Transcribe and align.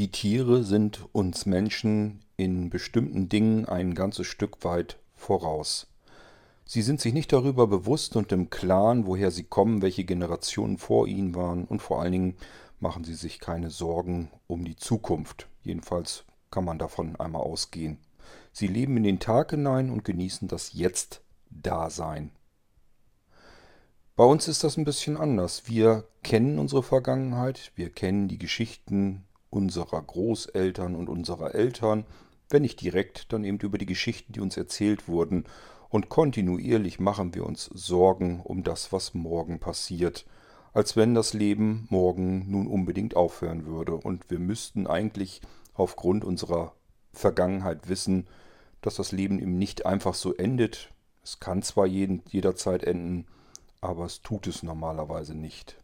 Die 0.00 0.10
Tiere 0.10 0.64
sind 0.64 1.06
uns 1.12 1.44
Menschen 1.44 2.24
in 2.38 2.70
bestimmten 2.70 3.28
Dingen 3.28 3.66
ein 3.66 3.94
ganzes 3.94 4.26
Stück 4.26 4.64
weit 4.64 4.98
voraus. 5.14 5.88
Sie 6.64 6.80
sind 6.80 7.02
sich 7.02 7.12
nicht 7.12 7.34
darüber 7.34 7.66
bewusst 7.66 8.16
und 8.16 8.32
im 8.32 8.48
Klaren, 8.48 9.04
woher 9.04 9.30
sie 9.30 9.42
kommen, 9.44 9.82
welche 9.82 10.04
Generationen 10.04 10.78
vor 10.78 11.06
ihnen 11.06 11.34
waren 11.34 11.66
und 11.66 11.82
vor 11.82 12.00
allen 12.00 12.12
Dingen 12.12 12.36
machen 12.78 13.04
sie 13.04 13.12
sich 13.12 13.40
keine 13.40 13.68
Sorgen 13.68 14.30
um 14.46 14.64
die 14.64 14.76
Zukunft. 14.76 15.48
Jedenfalls 15.64 16.24
kann 16.50 16.64
man 16.64 16.78
davon 16.78 17.16
einmal 17.16 17.42
ausgehen. 17.42 17.98
Sie 18.52 18.68
leben 18.68 18.96
in 18.96 19.02
den 19.02 19.20
Tag 19.20 19.50
hinein 19.50 19.90
und 19.90 20.06
genießen 20.06 20.48
das 20.48 20.72
Jetzt-Dasein. 20.72 22.30
Bei 24.16 24.24
uns 24.24 24.48
ist 24.48 24.64
das 24.64 24.78
ein 24.78 24.86
bisschen 24.86 25.18
anders. 25.18 25.68
Wir 25.68 26.08
kennen 26.22 26.58
unsere 26.58 26.82
Vergangenheit, 26.82 27.70
wir 27.74 27.90
kennen 27.90 28.28
die 28.28 28.38
Geschichten 28.38 29.26
unserer 29.50 30.00
Großeltern 30.00 30.94
und 30.94 31.08
unserer 31.08 31.54
Eltern, 31.54 32.06
wenn 32.48 32.62
nicht 32.62 32.80
direkt, 32.80 33.32
dann 33.32 33.44
eben 33.44 33.58
über 33.58 33.78
die 33.78 33.86
Geschichten, 33.86 34.32
die 34.32 34.40
uns 34.40 34.56
erzählt 34.56 35.08
wurden, 35.08 35.44
und 35.88 36.08
kontinuierlich 36.08 37.00
machen 37.00 37.34
wir 37.34 37.44
uns 37.44 37.64
Sorgen 37.64 38.40
um 38.44 38.62
das, 38.62 38.92
was 38.92 39.12
morgen 39.12 39.58
passiert, 39.58 40.24
als 40.72 40.96
wenn 40.96 41.14
das 41.14 41.32
Leben 41.32 41.88
morgen 41.90 42.48
nun 42.48 42.68
unbedingt 42.68 43.16
aufhören 43.16 43.66
würde, 43.66 43.96
und 43.96 44.30
wir 44.30 44.38
müssten 44.38 44.86
eigentlich 44.86 45.40
aufgrund 45.74 46.24
unserer 46.24 46.74
Vergangenheit 47.12 47.88
wissen, 47.88 48.28
dass 48.82 48.94
das 48.94 49.12
Leben 49.12 49.40
eben 49.40 49.58
nicht 49.58 49.84
einfach 49.84 50.14
so 50.14 50.34
endet. 50.34 50.92
Es 51.22 51.40
kann 51.40 51.62
zwar 51.62 51.86
jeden, 51.86 52.22
jederzeit 52.28 52.84
enden, 52.84 53.26
aber 53.80 54.04
es 54.04 54.22
tut 54.22 54.46
es 54.46 54.62
normalerweise 54.62 55.34
nicht. 55.34 55.76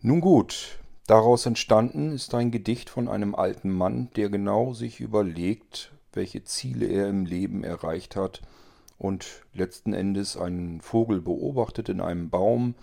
Nun 0.00 0.20
gut, 0.20 0.79
Daraus 1.10 1.44
entstanden 1.44 2.12
ist 2.12 2.32
ein 2.36 2.52
Gedicht 2.52 2.88
von 2.88 3.08
einem 3.08 3.34
alten 3.34 3.68
Mann, 3.68 4.10
der 4.14 4.28
genau 4.28 4.74
sich 4.74 5.00
überlegt, 5.00 5.90
welche 6.12 6.44
Ziele 6.44 6.86
er 6.86 7.08
im 7.08 7.26
Leben 7.26 7.64
erreicht 7.64 8.14
hat 8.14 8.42
und 8.96 9.26
letzten 9.52 9.92
Endes 9.92 10.36
einen 10.36 10.80
Vogel 10.80 11.20
beobachtet 11.20 11.88
in 11.88 12.00
einem 12.00 12.30
Baum 12.30 12.76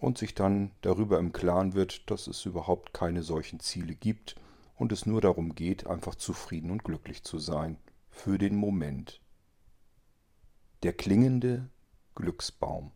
und 0.00 0.18
sich 0.18 0.34
dann 0.34 0.72
darüber 0.80 1.20
im 1.20 1.32
Klaren 1.32 1.74
wird, 1.74 2.10
dass 2.10 2.26
es 2.26 2.44
überhaupt 2.46 2.92
keine 2.92 3.22
solchen 3.22 3.60
Ziele 3.60 3.94
gibt 3.94 4.34
und 4.74 4.90
es 4.90 5.06
nur 5.06 5.20
darum 5.20 5.54
geht, 5.54 5.86
einfach 5.86 6.16
zufrieden 6.16 6.72
und 6.72 6.82
glücklich 6.82 7.22
zu 7.22 7.38
sein. 7.38 7.76
Für 8.10 8.38
den 8.38 8.56
Moment. 8.56 9.20
Der 10.82 10.94
klingende 10.94 11.68
Glücksbaum. 12.16 12.90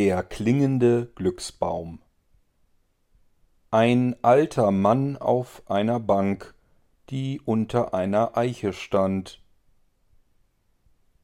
Der 0.00 0.22
klingende 0.22 1.12
Glücksbaum 1.14 2.00
Ein 3.70 4.16
alter 4.22 4.70
Mann 4.70 5.18
auf 5.18 5.62
einer 5.66 6.00
Bank, 6.00 6.54
die 7.10 7.38
unter 7.44 7.92
einer 7.92 8.34
Eiche 8.34 8.72
stand. 8.72 9.42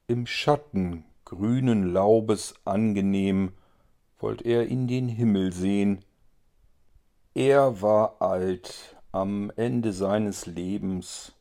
Im 0.05 0.27
Schatten 0.27 1.05
grünen 1.25 1.91
Laubes 1.91 2.53
angenehm 2.65 3.53
wollt 4.19 4.43
er 4.43 4.67
in 4.67 4.87
den 4.87 5.09
Himmel 5.09 5.53
sehn. 5.53 6.05
Er 7.33 7.81
war 7.81 8.21
alt, 8.21 8.95
am 9.11 9.51
Ende 9.55 9.91
seines 9.91 10.45
Lebens, 10.45 11.33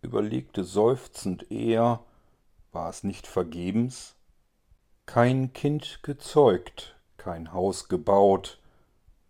überlegte 0.00 0.62
seufzend 0.62 1.50
er, 1.50 2.04
war 2.70 2.88
es 2.88 3.02
nicht 3.02 3.26
vergebens? 3.26 4.14
Kein 5.08 5.54
Kind 5.54 6.02
gezeugt, 6.02 6.94
kein 7.16 7.54
Haus 7.54 7.88
gebaut, 7.88 8.60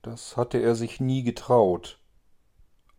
das 0.03 0.37
hatte 0.37 0.59
er 0.59 0.75
sich 0.75 0.99
nie 0.99 1.23
getraut. 1.23 2.01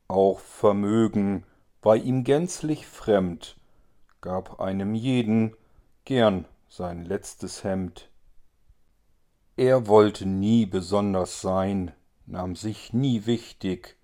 Auch 0.08 0.40
Vermögen 0.40 1.44
war 1.82 1.98
ihm 1.98 2.24
gänzlich 2.24 2.88
fremd, 2.88 3.58
gab 4.22 4.62
einem 4.62 4.96
jeden 4.96 5.58
gern 6.06 6.46
sein 6.70 7.04
letztes 7.04 7.66
Hemd. 7.66 8.10
Er 9.58 9.88
wollte 9.88 10.26
nie 10.26 10.66
besonders 10.66 11.42
sein, 11.42 11.92
nahm 12.28 12.56
sich 12.56 12.94
nie 12.94 13.26
wichtig 13.26 13.98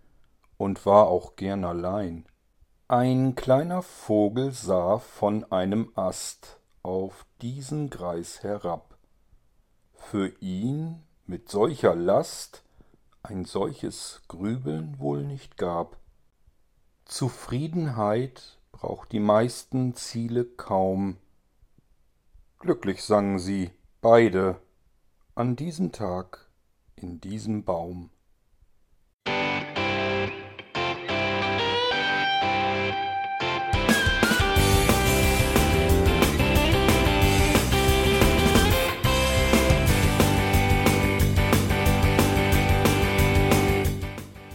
und 0.57 0.85
war 0.85 1.07
auch 1.07 1.37
gern 1.37 1.63
allein. 1.63 2.25
Ein 2.89 3.35
kleiner 3.35 3.81
Vogel 3.81 4.51
sah 4.51 4.99
von 4.99 5.49
einem 5.49 5.93
Ast 5.95 6.59
auf 6.85 7.25
diesen 7.41 7.89
Greis 7.89 8.43
herab. 8.43 8.95
Für 9.95 10.27
ihn 10.39 11.01
mit 11.25 11.49
solcher 11.49 11.95
Last 11.95 12.63
ein 13.23 13.43
solches 13.43 14.21
Grübeln 14.27 14.99
wohl 14.99 15.23
nicht 15.23 15.57
gab. 15.57 15.97
Zufriedenheit 17.05 18.59
braucht 18.71 19.11
die 19.13 19.19
meisten 19.19 19.95
Ziele 19.95 20.45
kaum. 20.45 21.17
Glücklich 22.59 23.03
sangen 23.03 23.39
sie, 23.39 23.71
beide, 24.01 24.61
an 25.33 25.55
diesem 25.55 25.91
Tag 25.91 26.51
in 26.95 27.19
diesem 27.19 27.63
Baum. 27.63 28.11